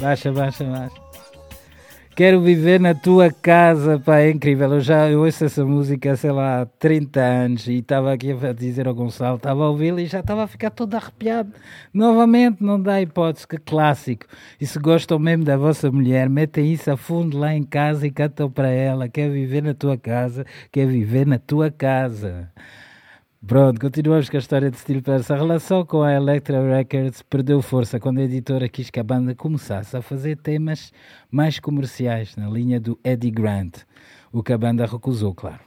Baixa, 0.00 0.30
baixa, 0.30 0.64
baixa. 0.64 1.08
Quero 2.14 2.40
viver 2.40 2.78
na 2.78 2.94
tua 2.94 3.32
casa, 3.32 3.98
pá, 3.98 4.18
é 4.18 4.30
incrível. 4.30 4.74
Eu 4.74 4.80
já 4.80 5.10
eu 5.10 5.22
ouço 5.24 5.44
essa 5.44 5.64
música, 5.64 6.14
sei 6.14 6.30
lá, 6.30 6.62
há 6.62 6.66
30 6.66 7.20
anos 7.20 7.66
e 7.66 7.78
estava 7.78 8.12
aqui 8.12 8.30
a 8.30 8.52
dizer 8.52 8.86
ao 8.86 8.94
Gonçalo, 8.94 9.38
estava 9.38 9.64
a 9.64 9.68
ouvi-la 9.68 10.00
e 10.02 10.06
já 10.06 10.20
estava 10.20 10.44
a 10.44 10.46
ficar 10.46 10.70
todo 10.70 10.94
arrepiado. 10.94 11.52
Novamente, 11.92 12.62
não 12.62 12.80
dá 12.80 13.00
hipótese, 13.00 13.46
que 13.46 13.58
clássico. 13.58 14.26
E 14.60 14.66
se 14.66 14.78
gostam 14.78 15.18
mesmo 15.18 15.44
da 15.44 15.56
vossa 15.56 15.90
mulher, 15.90 16.28
metem 16.28 16.72
isso 16.72 16.90
a 16.92 16.96
fundo 16.96 17.36
lá 17.38 17.52
em 17.54 17.64
casa 17.64 18.06
e 18.06 18.10
cantam 18.10 18.48
para 18.48 18.68
ela. 18.68 19.08
Quer 19.08 19.30
viver 19.30 19.64
na 19.64 19.74
tua 19.74 19.96
casa, 19.96 20.46
quer 20.70 20.86
viver 20.86 21.26
na 21.26 21.38
tua 21.40 21.72
casa. 21.72 22.48
Pronto, 23.46 23.80
continuamos 23.80 24.28
com 24.28 24.36
a 24.36 24.40
história 24.40 24.68
de 24.68 24.76
Steel 24.76 25.00
Pulse. 25.00 25.32
A 25.32 25.36
relação 25.36 25.86
com 25.86 26.02
a 26.02 26.12
Elektra 26.12 26.60
Records 26.76 27.22
perdeu 27.22 27.62
força 27.62 28.00
quando 28.00 28.18
a 28.18 28.24
editora 28.24 28.68
quis 28.68 28.90
que 28.90 28.98
a 28.98 29.04
banda 29.04 29.32
começasse 29.32 29.96
a 29.96 30.02
fazer 30.02 30.36
temas 30.38 30.92
mais 31.30 31.60
comerciais, 31.60 32.34
na 32.34 32.50
linha 32.50 32.80
do 32.80 32.98
Eddie 33.04 33.30
Grant, 33.30 33.84
o 34.32 34.42
que 34.42 34.52
a 34.52 34.58
banda 34.58 34.84
recusou, 34.84 35.32
claro. 35.32 35.60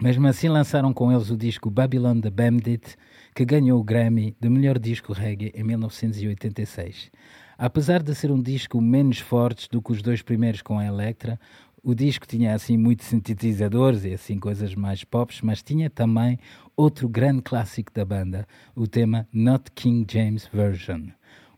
Mesmo 0.00 0.28
assim, 0.28 0.48
lançaram 0.48 0.92
com 0.92 1.10
eles 1.10 1.28
o 1.28 1.36
disco 1.36 1.68
Babylon 1.68 2.20
the 2.20 2.30
Bandit, 2.30 2.96
que 3.34 3.44
ganhou 3.44 3.80
o 3.80 3.84
Grammy 3.84 4.36
de 4.40 4.48
melhor 4.48 4.78
disco 4.78 5.12
reggae 5.12 5.52
em 5.56 5.64
1986. 5.64 7.10
Apesar 7.58 8.00
de 8.00 8.14
ser 8.14 8.30
um 8.30 8.40
disco 8.40 8.80
menos 8.80 9.18
forte 9.18 9.68
do 9.68 9.82
que 9.82 9.90
os 9.90 10.02
dois 10.02 10.22
primeiros 10.22 10.62
com 10.62 10.78
a 10.78 10.84
Elektra, 10.84 11.40
o 11.86 11.94
disco 11.94 12.26
tinha 12.26 12.52
assim 12.52 12.76
muitos 12.76 13.06
sintetizadores 13.06 14.04
e 14.04 14.12
assim 14.12 14.40
coisas 14.40 14.74
mais 14.74 15.04
pops, 15.04 15.40
mas 15.40 15.62
tinha 15.62 15.88
também 15.88 16.36
outro 16.76 17.08
grande 17.08 17.40
clássico 17.40 17.90
da 17.92 18.04
banda, 18.04 18.46
o 18.74 18.86
tema 18.86 19.26
Not 19.32 19.70
King 19.74 20.06
James 20.12 20.46
Version. 20.52 21.06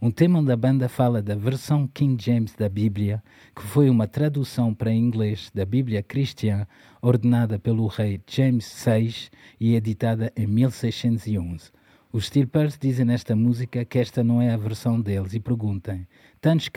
Um 0.01 0.13
tema 0.13 0.39
onde 0.39 0.53
a 0.53 0.57
banda 0.57 0.89
fala 0.89 1.21
da 1.21 1.35
versão 1.35 1.89
King 1.89 2.23
James 2.23 2.55
da 2.55 2.69
Bíblia, 2.69 3.21
que 3.55 3.63
foi 3.63 3.91
uma 3.91 4.07
tradução 4.07 4.73
para 4.73 4.93
inglês 4.93 5.51
da 5.53 5.65
Bíblia 5.65 6.05
cristã 6.05 6.65
ordenada 7.03 7.59
pelo 7.59 7.89
rei 7.89 8.21
James 8.29 8.73
VI 8.85 9.29
e 9.59 9.75
editada 9.75 10.33
em 10.37 10.47
1611. 10.47 11.73
Os 12.13 12.27
Stirpers 12.27 12.79
dizem 12.81 13.05
nesta 13.05 13.35
música 13.35 13.85
que 13.85 13.99
esta 13.99 14.23
não 14.23 14.41
é 14.41 14.53
a 14.53 14.57
versão 14.57 15.01
deles 15.01 15.35
e 15.35 15.41
perguntam: 15.41 16.07
tantos, 16.41 16.71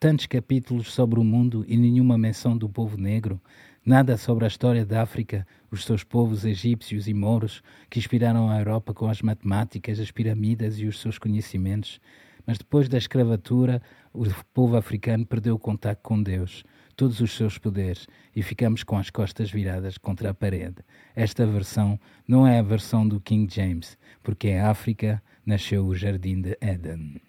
tantos 0.00 0.24
capítulos 0.24 0.90
sobre 0.90 1.20
o 1.20 1.24
mundo 1.24 1.66
e 1.68 1.76
nenhuma 1.76 2.16
menção 2.16 2.56
do 2.56 2.66
povo 2.66 2.96
negro, 2.96 3.38
nada 3.88 4.18
sobre 4.18 4.44
a 4.44 4.48
história 4.48 4.84
da 4.84 5.00
África, 5.00 5.46
os 5.70 5.82
seus 5.82 6.04
povos 6.04 6.44
egípcios 6.44 7.08
e 7.08 7.14
mouros 7.14 7.62
que 7.88 7.98
inspiraram 7.98 8.50
a 8.50 8.58
Europa 8.58 8.92
com 8.92 9.08
as 9.08 9.22
matemáticas, 9.22 9.98
as 9.98 10.10
pirâmides 10.10 10.78
e 10.78 10.84
os 10.84 11.00
seus 11.00 11.16
conhecimentos. 11.16 11.98
Mas 12.46 12.58
depois 12.58 12.86
da 12.86 12.98
escravatura, 12.98 13.80
o 14.12 14.26
povo 14.52 14.76
africano 14.76 15.24
perdeu 15.24 15.54
o 15.54 15.58
contato 15.58 16.02
com 16.02 16.22
Deus, 16.22 16.64
todos 16.94 17.18
os 17.20 17.34
seus 17.34 17.56
poderes, 17.56 18.06
e 18.36 18.42
ficamos 18.42 18.84
com 18.84 18.98
as 18.98 19.08
costas 19.08 19.50
viradas 19.50 19.96
contra 19.96 20.30
a 20.30 20.34
parede. 20.34 20.84
Esta 21.16 21.46
versão 21.46 21.98
não 22.26 22.46
é 22.46 22.58
a 22.58 22.62
versão 22.62 23.08
do 23.08 23.18
King 23.18 23.50
James, 23.50 23.96
porque 24.22 24.48
em 24.48 24.60
África 24.60 25.22
nasceu 25.46 25.86
o 25.86 25.96
Jardim 25.96 26.42
de 26.42 26.58
Éden. 26.60 27.22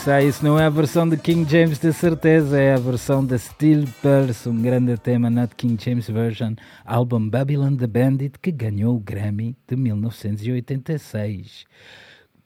Essa, 0.00 0.22
isso 0.22 0.44
não 0.44 0.56
é 0.58 0.64
a 0.64 0.70
versão 0.70 1.08
de 1.08 1.16
King 1.16 1.50
James, 1.50 1.78
de 1.78 1.92
certeza, 1.92 2.60
é 2.60 2.72
a 2.72 2.78
versão 2.78 3.24
da 3.24 3.36
Steel 3.36 3.84
Pulse, 4.00 4.48
um 4.48 4.62
grande 4.62 4.96
tema 4.96 5.28
na 5.28 5.48
King 5.48 5.76
James 5.82 6.08
Version, 6.08 6.54
álbum 6.84 7.28
Babylon 7.28 7.74
the 7.74 7.88
Bandit, 7.88 8.38
que 8.38 8.52
ganhou 8.52 8.94
o 8.94 9.00
Grammy 9.00 9.56
de 9.66 9.74
1986. 9.74 11.64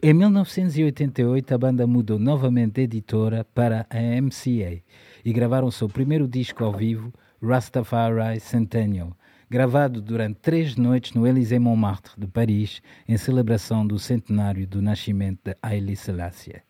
Em 0.03 0.15
1988, 0.15 1.55
a 1.55 1.59
banda 1.59 1.87
mudou 1.87 2.19
novamente 2.19 2.77
de 2.77 2.83
editora 2.83 3.45
para 3.55 3.87
a 3.91 3.99
MCA 4.23 4.83
e 5.23 5.33
gravaram 5.33 5.71
seu 5.71 5.91
primeiro 5.91 6.27
disco 6.27 6.65
ao 6.65 6.73
vivo, 6.73 7.13
Rastafari 7.43 8.41
Centennial, 8.41 9.15
gravado 9.51 10.01
durante 10.01 10.39
três 10.41 10.75
noites 10.77 11.13
no 11.13 11.27
Élysée 11.27 11.59
Montmartre 11.59 12.15
de 12.17 12.27
Paris, 12.27 12.81
em 13.07 13.19
celebração 13.19 13.87
do 13.87 13.99
centenário 13.99 14.67
do 14.67 14.81
nascimento 14.81 15.41
de 15.45 15.55
Haile 15.63 15.97
Selassie. 15.97 16.63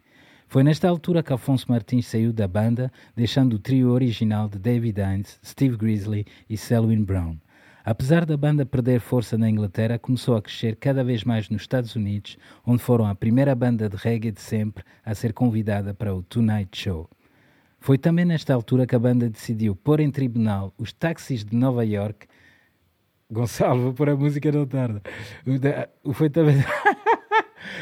Foi 0.53 0.63
nesta 0.63 0.87
altura 0.87 1.23
que 1.23 1.33
Afonso 1.33 1.65
Martins 1.71 2.07
saiu 2.07 2.31
da 2.31 2.47
banda, 2.47 2.93
deixando 3.17 3.55
o 3.55 3.59
trio 3.59 3.89
original 3.89 4.51
de 4.51 4.59
David 4.59 5.01
Hines, 5.01 5.41
Steve 5.43 5.79
Grizzly 5.79 6.27
e 6.47 6.59
Selwyn 6.59 7.03
Brown. 7.03 7.39
Apesar 7.83 8.27
da 8.27 8.37
banda 8.37 8.67
perder 8.67 9.01
força 9.01 9.39
na 9.39 9.49
Inglaterra, 9.49 9.99
começou 9.99 10.37
a 10.37 10.43
crescer 10.43 10.77
cada 10.77 11.03
vez 11.03 11.25
mais 11.25 11.49
nos 11.49 11.63
Estados 11.63 11.97
Unidos, 11.97 12.37
onde 12.67 12.83
foram 12.83 13.07
a 13.07 13.15
primeira 13.15 13.55
banda 13.55 13.89
de 13.89 13.97
reggae 13.97 14.31
de 14.31 14.43
sempre 14.43 14.85
a 15.03 15.15
ser 15.15 15.33
convidada 15.33 15.95
para 15.95 16.15
o 16.15 16.23
Tonight 16.23 16.79
Show. 16.79 17.09
Foi 17.81 17.97
também 17.97 18.27
nesta 18.27 18.53
altura 18.53 18.87
que 18.87 18.95
a 18.95 18.99
banda 18.99 19.31
decidiu 19.31 19.75
pôr 19.75 20.01
em 20.01 20.11
tribunal 20.11 20.75
os 20.77 20.93
táxis 20.93 21.47
de 21.47 21.57
Nova 21.57 21.83
York. 21.83 22.27
Gonçalo, 23.31 23.85
vou 23.85 23.95
pôr 23.95 24.11
a 24.11 24.17
música 24.17 24.53
não 24.53 24.67
tarda. 24.67 25.01
Foi 26.13 26.29
também. 26.29 26.57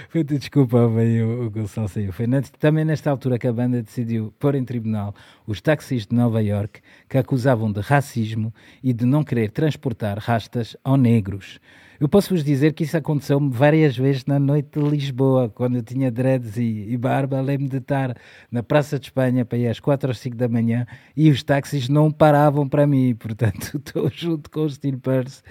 Foi, 0.09 0.25
desculpa, 0.25 0.89
veio 0.89 1.45
o 1.47 1.51
Gonçalo 1.51 1.89
saiu. 1.89 2.13
Foi 2.13 2.27
também 2.59 2.85
nesta 2.85 3.11
altura 3.11 3.39
que 3.39 3.47
a 3.47 3.53
banda 3.53 3.83
decidiu 3.83 4.33
pôr 4.39 4.55
em 4.55 4.65
tribunal 4.65 5.15
os 5.47 5.61
táxis 5.61 6.07
de 6.07 6.15
Nova 6.15 6.43
York 6.43 6.81
que 7.09 7.19
acusavam 7.19 7.71
de 7.71 7.81
racismo 7.81 8.53
e 8.83 8.93
de 8.93 9.05
não 9.05 9.25
querer 9.25 9.51
transportar 9.51 10.19
rastas 10.19 10.77
ao 10.85 10.97
negros. 10.97 11.61
Eu 12.01 12.09
posso 12.09 12.31
vos 12.31 12.43
dizer 12.43 12.73
que 12.73 12.85
isso 12.85 12.97
aconteceu-me 12.97 13.51
várias 13.51 13.95
vezes 13.95 14.25
na 14.25 14.39
noite 14.39 14.81
de 14.81 14.89
Lisboa, 14.89 15.51
quando 15.51 15.77
eu 15.77 15.83
tinha 15.83 16.11
dreads 16.11 16.57
e, 16.57 16.87
e 16.89 16.97
barba. 16.97 17.43
Lembro-me 17.43 17.69
de 17.69 17.77
estar 17.77 18.17
na 18.51 18.63
Praça 18.63 18.99
de 18.99 19.09
Espanha 19.09 19.45
para 19.45 19.59
ir 19.59 19.69
às 19.69 19.79
4 19.79 20.09
ou 20.09 20.15
5 20.15 20.35
da 20.35 20.49
manhã 20.49 20.87
e 21.15 21.29
os 21.29 21.43
táxis 21.43 21.91
não 21.91 22.11
paravam 22.11 22.67
para 22.67 22.87
mim. 22.87 23.15
Portanto, 23.21 23.77
estou 23.77 24.11
junto 24.11 24.51
com 24.51 24.61
o 24.61 24.71
Steel 24.71 24.99
Purse 24.99 25.43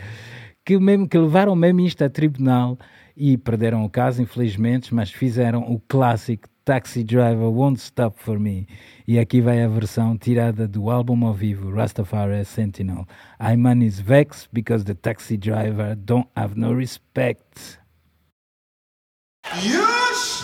que, 0.65 0.77
mesmo, 0.79 1.07
que 1.07 1.17
levaram 1.17 1.55
mesmo 1.55 1.81
isto 1.81 2.03
a 2.03 2.09
tribunal 2.09 2.77
e 3.15 3.37
perderam 3.37 3.83
o 3.83 3.89
caso, 3.89 4.21
infelizmente, 4.21 4.93
mas 4.93 5.11
fizeram 5.11 5.61
o 5.61 5.79
clássico 5.87 6.47
Taxi 6.63 7.03
Driver 7.03 7.49
Won't 7.49 7.79
Stop 7.79 8.21
For 8.21 8.39
Me. 8.39 8.67
E 9.07 9.17
aqui 9.17 9.41
vai 9.41 9.63
a 9.63 9.67
versão 9.67 10.17
tirada 10.17 10.67
do 10.67 10.89
álbum 10.89 11.25
ao 11.25 11.33
vivo 11.33 11.73
Rastafari 11.73 12.45
Sentinel. 12.45 13.07
I'm 13.41 13.57
man 13.57 13.81
is 13.81 13.99
vexed 13.99 14.49
because 14.53 14.85
the 14.85 14.93
taxi 14.93 15.35
driver 15.35 15.95
don't 15.95 16.27
have 16.35 16.55
no 16.55 16.71
respect. 16.71 17.79
Yush! 19.55 20.43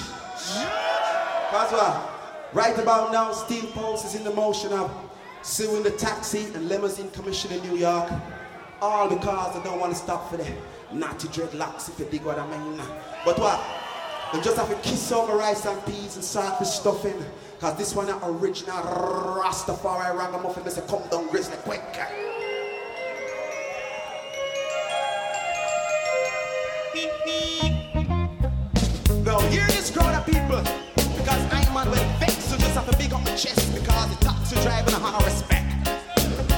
Why. 1.51 2.11
Right 2.53 2.77
about 2.79 3.11
now, 3.11 3.33
Steel 3.33 3.67
Pulse 3.73 4.05
is 4.05 4.15
in 4.15 4.23
the 4.23 4.31
motion 4.31 4.71
of 4.71 4.89
suing 5.41 5.83
the 5.83 5.91
taxi 5.91 6.45
and 6.55 6.69
limousine 6.69 7.11
commission 7.11 7.51
in 7.51 7.61
New 7.63 7.77
York. 7.77 8.09
All 8.81 9.09
because 9.09 9.55
I 9.55 9.63
don't 9.63 9.79
want 9.79 9.93
to 9.93 9.97
stop 9.97 10.29
for 10.29 10.37
the 10.37 10.47
naughty 10.91 11.27
dreadlocks, 11.29 11.89
if 11.89 11.99
you 11.99 12.05
dig 12.05 12.23
what 12.23 12.37
I 12.37 12.45
mean. 12.47 12.81
But 13.23 13.39
what? 13.39 13.61
They 14.33 14.41
just 14.41 14.57
have 14.57 14.69
to 14.69 14.75
kiss 14.87 15.11
over 15.11 15.37
rice 15.37 15.65
and 15.65 15.83
peas 15.85 16.15
and 16.15 16.23
saltfish 16.23 16.65
stuffing. 16.65 17.23
Cause 17.59 17.77
this 17.77 17.95
one 17.95 18.09
is 18.09 18.15
original 18.23 18.77
Rastafari 18.77 20.15
ragamuffin. 20.17 20.69
Say, 20.69 20.83
come 20.87 21.07
down, 21.09 21.29
grizzly, 21.29 21.55
quick. 21.63 21.81
Now 29.23 29.39
hear 29.49 29.65
this 29.67 29.89
crowd 29.89 30.13
of 30.13 30.25
people 30.25 30.61
Because 31.17 31.41
I'm 31.51 31.75
on 31.75 31.89
well 31.89 32.19
vexed 32.19 32.49
So 32.49 32.57
just 32.57 32.75
have 32.75 32.89
to 32.89 32.97
big 32.97 33.11
up 33.11 33.23
my 33.23 33.35
chest 33.35 33.73
Because 33.73 34.15
the 34.15 34.23
taxi 34.23 34.55
driver 34.61 34.91
no 34.91 34.99
have 34.99 35.19
no 35.19 35.25
respect 35.25 35.64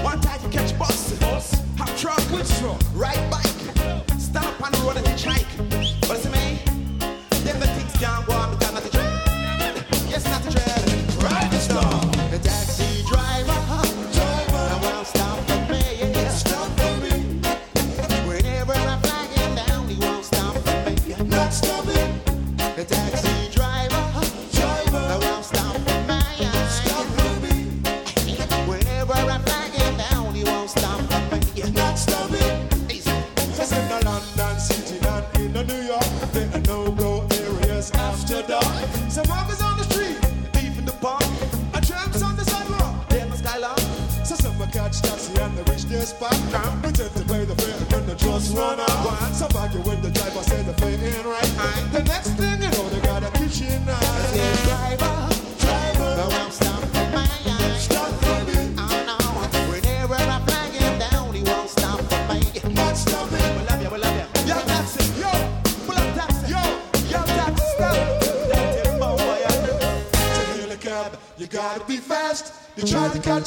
One 0.07 0.21
time 0.21 0.39
you 0.41 0.47
catch 0.47 0.79
bus 0.79 1.11
Bus? 1.19 1.51
Have 1.77 1.99
truck 1.99 2.17
Which 2.31 2.47
truck? 2.59 2.81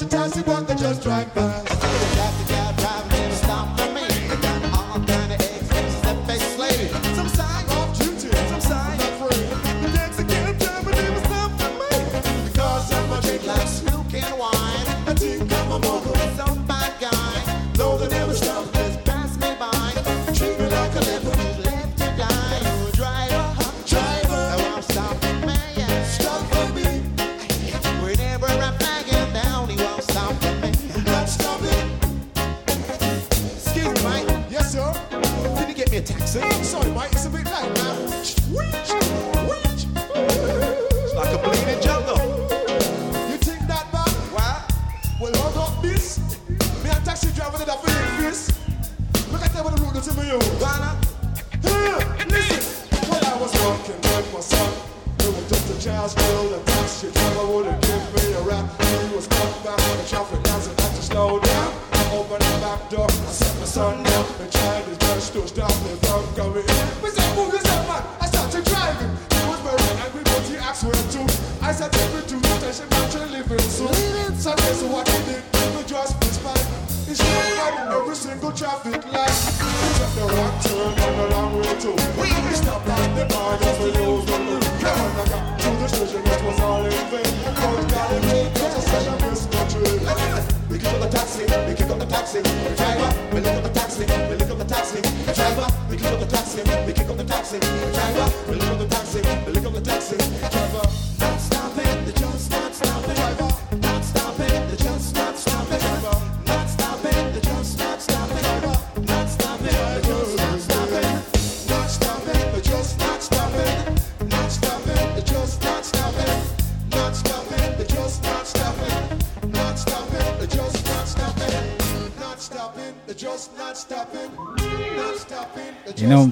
To 0.01 0.07
catch 0.07 0.37
a 0.39 0.60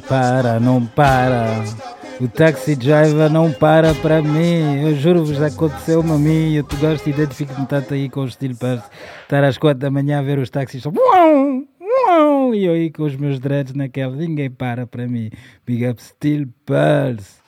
para, 0.09 0.59
não 0.59 0.84
para. 0.84 1.64
O 2.20 2.26
taxi 2.26 2.74
driver 2.74 3.30
não 3.30 3.52
para 3.52 3.94
para 3.94 4.20
mim. 4.20 4.82
Eu 4.82 4.96
juro-vos, 4.96 5.40
aconteceu-me 5.40 6.11
a 6.11 6.18
mim. 6.18 6.54
Eu 6.54 6.64
te 6.64 6.74
gosto 6.76 7.06
e 7.06 7.11
identifico-me 7.11 7.66
tanto 7.66 7.94
aí 7.94 8.09
com 8.09 8.22
o 8.22 8.26
estilo 8.26 8.56
para 8.56 8.82
estar 9.22 9.44
às 9.44 9.59
quatro 9.59 9.78
da 9.78 9.90
manhã 9.90 10.18
a 10.18 10.22
ver 10.22 10.38
os 10.38 10.50
táxis. 10.50 10.84
uau, 10.84 11.62
uau, 11.80 12.54
E 12.54 12.64
eu 12.64 12.72
aí 12.72 12.90
com 12.90 13.04
os 13.04 13.14
meus 13.14 13.38
dreads 13.38 13.74
naquela. 13.74 14.16
Ninguém 14.16 14.50
para 14.50 14.86
para 14.86 15.06
mim. 15.06 15.30
Big 15.64 15.86
up 15.86 16.02
Steel 16.02 16.48
Pulse. 16.64 17.38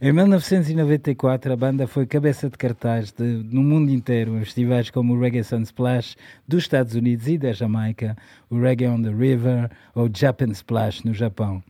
Em 0.00 0.12
1994, 0.12 1.52
a 1.52 1.56
banda 1.56 1.86
foi 1.86 2.06
cabeça 2.06 2.48
de 2.48 2.56
cartaz 2.56 3.12
de, 3.12 3.24
no 3.24 3.62
mundo 3.62 3.90
inteiro 3.90 4.36
em 4.36 4.44
festivais 4.44 4.90
como 4.90 5.14
o 5.14 5.20
Reggae 5.20 5.42
Sunsplash 5.42 6.16
dos 6.46 6.62
Estados 6.62 6.94
Unidos 6.94 7.26
e 7.26 7.36
da 7.36 7.52
Jamaica, 7.52 8.16
o 8.48 8.60
Reggae 8.60 8.86
on 8.86 9.02
the 9.02 9.10
River 9.10 9.68
ou 9.96 10.08
Japan 10.12 10.52
Splash 10.52 11.04
no 11.04 11.12
Japão. 11.12 11.62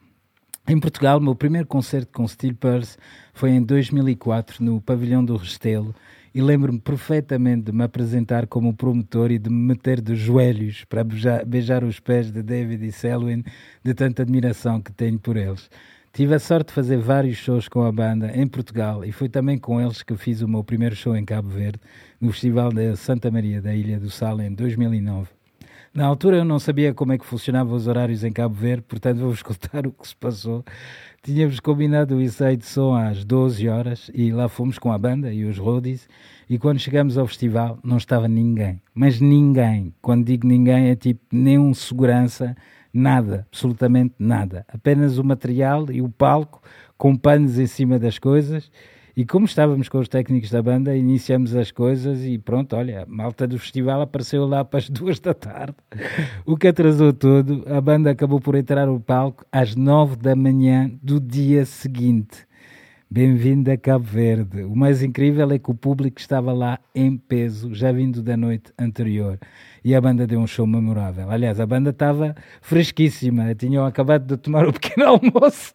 Em 0.70 0.78
Portugal, 0.78 1.16
o 1.16 1.20
meu 1.22 1.34
primeiro 1.34 1.66
concerto 1.66 2.12
com 2.12 2.28
Steel 2.28 2.54
Pulse 2.54 2.98
foi 3.32 3.52
em 3.52 3.62
2004 3.62 4.62
no 4.62 4.82
Pavilhão 4.82 5.24
do 5.24 5.34
Restelo 5.34 5.94
e 6.34 6.42
lembro-me 6.42 6.78
perfeitamente 6.78 7.62
de 7.62 7.72
me 7.72 7.84
apresentar 7.84 8.46
como 8.46 8.76
promotor 8.76 9.30
e 9.30 9.38
de 9.38 9.48
me 9.48 9.68
meter 9.68 9.98
de 9.98 10.14
joelhos 10.14 10.84
para 10.84 11.02
beijar, 11.02 11.46
beijar 11.46 11.82
os 11.82 11.98
pés 12.00 12.30
de 12.30 12.42
David 12.42 12.84
e 12.84 12.92
Selwyn 12.92 13.42
de 13.82 13.94
tanta 13.94 14.20
admiração 14.20 14.78
que 14.78 14.92
tenho 14.92 15.18
por 15.18 15.38
eles. 15.38 15.70
Tive 16.12 16.34
a 16.34 16.38
sorte 16.38 16.68
de 16.68 16.74
fazer 16.74 16.98
vários 16.98 17.38
shows 17.38 17.66
com 17.66 17.84
a 17.84 17.90
banda 17.90 18.30
em 18.36 18.46
Portugal 18.46 19.06
e 19.06 19.10
foi 19.10 19.30
também 19.30 19.56
com 19.56 19.80
eles 19.80 20.02
que 20.02 20.14
fiz 20.18 20.42
o 20.42 20.48
meu 20.48 20.62
primeiro 20.62 20.94
show 20.94 21.16
em 21.16 21.24
Cabo 21.24 21.48
Verde, 21.48 21.80
no 22.20 22.30
Festival 22.30 22.70
da 22.74 22.94
Santa 22.94 23.30
Maria 23.30 23.62
da 23.62 23.74
Ilha 23.74 23.98
do 23.98 24.10
Sal 24.10 24.38
em 24.42 24.52
2009. 24.52 25.37
Na 25.98 26.06
altura 26.06 26.36
eu 26.36 26.44
não 26.44 26.60
sabia 26.60 26.94
como 26.94 27.12
é 27.12 27.18
que 27.18 27.26
funcionavam 27.26 27.74
os 27.74 27.88
horários 27.88 28.22
em 28.22 28.30
Cabo 28.30 28.54
Verde, 28.54 28.84
portanto 28.86 29.18
vou-vos 29.18 29.42
contar 29.42 29.84
o 29.84 29.90
que 29.90 30.06
se 30.06 30.14
passou. 30.14 30.64
Tínhamos 31.24 31.58
combinado 31.58 32.14
o 32.14 32.22
ensaio 32.22 32.56
de 32.56 32.66
som 32.66 32.94
às 32.94 33.24
12 33.24 33.68
horas 33.68 34.08
e 34.14 34.30
lá 34.30 34.48
fomos 34.48 34.78
com 34.78 34.92
a 34.92 34.96
banda 34.96 35.32
e 35.32 35.44
os 35.44 35.58
roadies 35.58 36.08
e 36.48 36.56
quando 36.56 36.78
chegamos 36.78 37.18
ao 37.18 37.26
festival 37.26 37.80
não 37.82 37.96
estava 37.96 38.28
ninguém, 38.28 38.80
mas 38.94 39.20
ninguém. 39.20 39.92
Quando 40.00 40.24
digo 40.24 40.46
ninguém 40.46 40.90
é 40.90 40.94
tipo 40.94 41.20
nem 41.32 41.58
um 41.58 41.74
segurança, 41.74 42.56
nada, 42.94 43.44
absolutamente 43.50 44.14
nada. 44.20 44.64
Apenas 44.72 45.18
o 45.18 45.24
material 45.24 45.90
e 45.90 46.00
o 46.00 46.08
palco 46.08 46.62
com 46.96 47.16
panos 47.16 47.58
em 47.58 47.66
cima 47.66 47.98
das 47.98 48.20
coisas 48.20 48.70
e 49.18 49.26
como 49.26 49.46
estávamos 49.46 49.88
com 49.88 49.98
os 49.98 50.06
técnicos 50.06 50.48
da 50.48 50.62
banda, 50.62 50.94
iniciamos 50.94 51.52
as 51.56 51.72
coisas 51.72 52.24
e 52.24 52.38
pronto, 52.38 52.76
olha, 52.76 53.02
a 53.02 53.06
malta 53.06 53.48
do 53.48 53.58
festival 53.58 54.00
apareceu 54.00 54.46
lá 54.46 54.64
para 54.64 54.78
as 54.78 54.86
duas 54.88 55.18
da 55.18 55.34
tarde, 55.34 55.74
o 56.46 56.56
que 56.56 56.68
atrasou 56.68 57.12
tudo. 57.12 57.64
A 57.66 57.80
banda 57.80 58.12
acabou 58.12 58.40
por 58.40 58.54
entrar 58.54 58.86
no 58.86 59.00
palco 59.00 59.44
às 59.50 59.74
nove 59.74 60.14
da 60.14 60.36
manhã 60.36 60.88
do 61.02 61.18
dia 61.18 61.64
seguinte. 61.64 62.46
Bem-vindo 63.10 63.72
a 63.72 63.76
Cabo 63.76 64.04
Verde. 64.04 64.62
O 64.62 64.76
mais 64.76 65.02
incrível 65.02 65.50
é 65.50 65.58
que 65.58 65.70
o 65.72 65.74
público 65.74 66.20
estava 66.20 66.52
lá 66.52 66.78
em 66.94 67.16
peso, 67.16 67.74
já 67.74 67.90
vindo 67.90 68.22
da 68.22 68.36
noite 68.36 68.72
anterior. 68.78 69.36
E 69.84 69.96
a 69.96 70.00
banda 70.00 70.28
deu 70.28 70.38
um 70.38 70.46
show 70.46 70.66
memorável. 70.66 71.28
Aliás, 71.28 71.58
a 71.58 71.66
banda 71.66 71.90
estava 71.90 72.36
fresquíssima. 72.62 73.52
Tinham 73.56 73.84
acabado 73.84 74.26
de 74.26 74.36
tomar 74.36 74.64
o 74.64 74.72
pequeno 74.74 75.06
almoço 75.08 75.74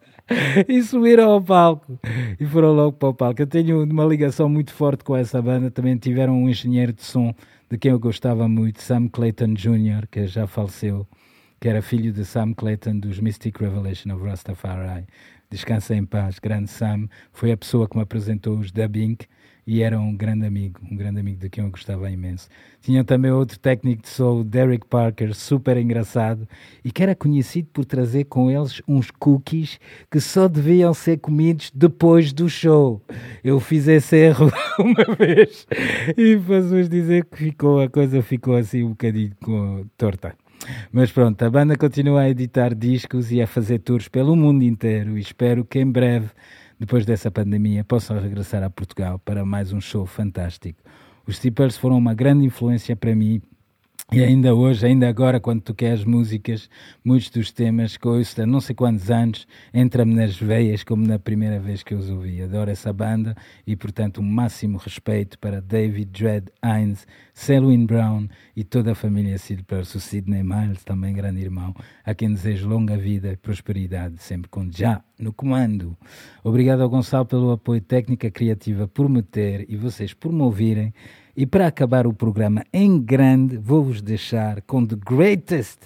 e 0.68 0.82
subiram 0.84 1.32
ao 1.32 1.42
palco. 1.42 2.00
E 2.40 2.46
foram 2.46 2.74
logo 2.74 2.94
para 2.94 3.10
o 3.10 3.14
palco. 3.14 3.42
Eu 3.42 3.48
tenho 3.48 3.84
uma 3.84 4.06
ligação 4.06 4.48
muito 4.50 4.74
forte 4.74 5.04
com 5.04 5.16
essa 5.16 5.42
banda. 5.42 5.70
Também 5.70 5.98
tiveram 5.98 6.34
um 6.42 6.50
engenheiro 6.50 6.94
de 6.94 7.04
som 7.04 7.34
de 7.70 7.78
quem 7.78 7.92
eu 7.92 8.00
gostava 8.00 8.48
muito, 8.48 8.84
Sam 8.84 9.08
Clayton 9.08 9.56
Jr., 9.56 10.08
que 10.12 10.28
já 10.28 10.46
faleceu, 10.46 11.08
que 11.60 11.68
era 11.68 11.82
filho 11.82 12.14
de 12.14 12.24
Sam 12.24 12.54
Clayton 12.54 13.00
dos 13.00 13.20
Mystic 13.20 13.60
Revelation 13.60 14.14
of 14.14 14.24
Rastafari. 14.24 15.06
Descansa 15.50 15.96
em 15.96 16.06
paz, 16.06 16.38
grande 16.38 16.70
Sam. 16.70 17.08
Foi 17.32 17.52
a 17.52 17.58
pessoa 17.58 17.88
que 17.88 17.96
me 17.98 18.04
apresentou 18.04 18.60
os 18.60 18.72
dubbing 18.72 19.18
e 19.66 19.82
era 19.82 20.00
um 20.00 20.16
grande 20.16 20.46
amigo, 20.46 20.80
um 20.92 20.96
grande 20.96 21.20
amigo 21.20 21.40
de 21.40 21.50
quem 21.50 21.64
eu 21.64 21.70
gostava 21.70 22.10
imenso. 22.12 22.50
Tinha 22.82 23.04
também 23.04 23.32
outro 23.32 23.58
técnico 23.58 24.02
de 24.02 24.10
soul, 24.10 24.44
Derek 24.44 24.86
Parker, 24.88 25.34
super 25.34 25.78
engraçado 25.78 26.48
e 26.84 26.92
que 26.92 27.02
era 27.02 27.16
conhecido 27.16 27.70
por 27.72 27.86
trazer 27.86 28.26
com 28.26 28.52
eles 28.52 28.82
uns 28.88 29.10
cookies 29.10 29.80
que 30.12 30.20
só 30.20 30.48
deviam 30.48 30.94
ser 30.94 31.18
comidos 31.18 31.72
depois 31.74 32.34
do 32.34 32.50
show. 32.50 33.02
Eu 33.44 33.60
fiz 33.60 33.88
esse 33.88 34.16
erro 34.18 34.52
uma 34.80 35.16
vez 35.16 35.66
e 36.18 36.38
posso-vos 36.38 36.90
dizer 36.90 37.26
que 37.26 37.38
ficou, 37.38 37.82
a 37.82 37.90
coisa 37.90 38.22
ficou 38.22 38.56
assim 38.56 38.84
um 38.84 38.90
bocadinho 38.90 39.32
com, 39.42 39.86
torta. 39.98 40.36
Mas 40.92 41.12
pronto, 41.12 41.42
a 41.44 41.50
banda 41.50 41.76
continua 41.76 42.22
a 42.22 42.30
editar 42.30 42.74
discos 42.74 43.32
e 43.32 43.42
a 43.42 43.48
fazer 43.48 43.80
tours 43.80 44.08
pelo 44.08 44.36
mundo 44.36 44.64
inteiro 44.64 45.18
e 45.18 45.22
espero 45.22 45.66
que 45.66 45.80
em 45.80 45.90
breve, 45.90 46.30
depois 46.84 47.06
dessa 47.06 47.32
pandemia, 47.32 47.82
possam 47.82 48.20
regressar 48.20 48.62
a 48.62 48.70
Portugal 48.70 49.18
para 49.18 49.46
mais 49.46 49.72
um 49.72 49.80
show 49.80 50.06
fantástico. 50.06 50.84
Os 51.26 51.38
Steepers 51.38 51.78
foram 51.78 51.98
uma 51.98 52.14
grande 52.14 52.44
influência 52.44 52.94
para 52.94 53.16
mim 53.16 53.42
e 54.14 54.24
ainda 54.24 54.54
hoje, 54.54 54.86
ainda 54.86 55.10
agora, 55.10 55.40
quando 55.40 55.62
toquei 55.62 55.90
as 55.90 56.06
músicas, 56.06 56.70
muitos 57.04 57.32
dos 57.32 57.52
temas 57.52 57.98
que 57.98 58.08
ouço 58.08 58.40
há 58.40 58.46
não 58.46 58.62
sei 58.62 58.76
quantos 58.76 59.10
anos 59.10 59.48
entram-me 59.74 60.14
nas 60.14 60.38
veias 60.38 60.84
como 60.84 61.08
na 61.08 61.18
primeira 61.18 61.60
vez 61.60 61.82
que 61.82 61.96
eu 61.96 61.98
os 61.98 62.12
ouvi. 62.12 62.40
Adoro 62.44 62.70
essa 62.70 62.94
banda 62.94 63.36
e, 63.66 63.76
portanto, 63.76 64.22
um 64.22 64.24
máximo 64.24 64.78
respeito 64.78 65.40
para 65.40 65.60
David 65.60 66.12
Dredd 66.12 66.50
Hines, 66.64 67.08
Selwyn 67.34 67.88
Brown 67.88 68.28
e 68.56 68.64
toda 68.64 68.92
a 68.92 68.96
família 68.96 69.40
Silpers, 69.40 69.96
o 69.96 70.00
Sidney 70.00 70.44
Miles, 70.44 70.84
também 70.84 71.16
grande 71.16 71.42
irmão, 71.42 71.74
a 72.06 72.14
quem 72.14 72.32
desejo 72.32 72.70
longa 72.70 72.96
vida 72.96 73.32
e 73.32 73.38
prosperidade, 73.38 74.22
sempre 74.22 74.48
com 74.48 74.70
já 74.72 75.04
no 75.18 75.34
comando. 75.34 75.98
Obrigado 76.44 76.82
ao 76.82 76.90
Gonçalo 76.90 77.26
pelo 77.26 77.52
apoio 77.52 77.82
técnica 77.82 78.30
criativa 78.30 78.88
por 78.88 79.10
me 79.10 79.24
ter 79.24 79.66
e 79.68 79.76
vocês 79.76 80.14
por 80.14 80.32
me 80.32 80.44
ouvirem. 80.44 80.94
E 81.36 81.48
para 81.48 81.66
acabar 81.66 82.06
o 82.06 82.14
programa 82.14 82.64
em 82.72 83.00
grande, 83.00 83.58
vou-vos 83.58 84.04
deixar 84.04 84.62
com 84.62 84.86
The 84.86 84.96
Greatest, 84.96 85.80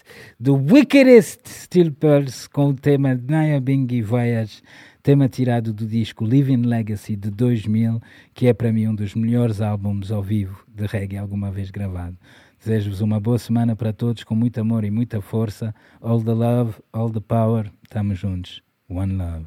The 0.43 0.51
Wickedest 0.51 1.47
Steel 1.47 1.93
Pearls, 1.93 2.49
com 2.49 2.69
o 2.69 2.73
tema 2.73 3.15
Naya 3.15 3.61
Bingi 3.61 4.01
Voyage, 4.01 4.61
tema 5.01 5.29
tirado 5.29 5.71
do 5.71 5.85
disco 5.85 6.25
Living 6.25 6.63
Legacy 6.63 7.15
de 7.15 7.31
2000, 7.31 8.01
que 8.33 8.47
é 8.47 8.53
para 8.53 8.73
mim 8.73 8.87
um 8.87 8.95
dos 8.95 9.15
melhores 9.15 9.61
álbuns 9.61 10.11
ao 10.11 10.21
vivo 10.21 10.65
de 10.67 10.85
reggae 10.85 11.17
alguma 11.17 11.49
vez 11.49 11.71
gravado. 11.71 12.17
Desejo-vos 12.59 12.99
uma 12.99 13.17
boa 13.17 13.39
semana 13.39 13.73
para 13.73 13.93
todos, 13.93 14.25
com 14.25 14.35
muito 14.35 14.59
amor 14.59 14.83
e 14.83 14.91
muita 14.91 15.21
força. 15.21 15.73
All 16.01 16.21
the 16.21 16.33
love, 16.33 16.73
all 16.91 17.09
the 17.09 17.21
power. 17.21 17.71
Estamos 17.83 18.19
juntos. 18.19 18.61
One 18.89 19.13
love. 19.13 19.45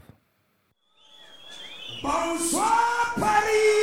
Bonsoir 2.03 3.15
Paris 3.19 3.80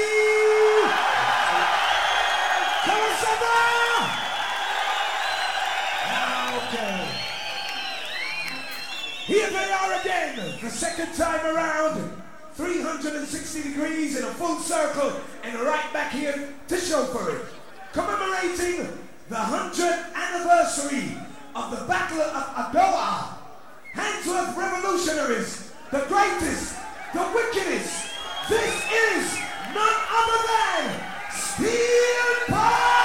Here 9.28 9.50
they 9.50 9.72
are 9.74 10.00
again, 10.00 10.38
the 10.62 10.70
second 10.70 11.14
time 11.14 11.46
around. 11.46 12.14
360 12.54 13.62
degrees 13.62 14.18
in 14.18 14.24
a 14.24 14.32
full 14.32 14.58
circle 14.60 15.12
and 15.44 15.60
right 15.60 15.92
back 15.92 16.14
here 16.14 16.48
to 16.70 16.78
show 16.78 17.04
for 17.04 17.36
it. 17.36 17.42
Commemorating 17.92 18.88
the 19.28 19.36
100th 19.36 20.14
anniversary 20.16 21.18
of 21.54 21.72
the 21.72 21.86
Battle 21.86 22.22
of 22.22 22.72
Adoa. 22.72 23.34
Handsworth 23.94 24.56
Revolutionaries, 24.56 25.74
the 25.92 26.06
greatest, 26.08 26.78
the 27.14 27.30
wickedest. 27.36 28.10
This 28.48 28.76
is 29.12 29.40
none 29.74 30.00
other 30.10 30.40
than 30.48 31.02
Steel 31.32 32.56
Pulse. 32.56 32.97